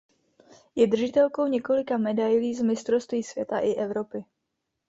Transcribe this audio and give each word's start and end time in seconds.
Je 0.75 0.87
držitelkou 0.87 1.47
několika 1.47 1.97
medailí 1.97 2.55
z 2.55 2.61
mistrovství 2.61 3.23
světa 3.23 3.59
i 3.59 3.73
Evropy. 3.75 4.25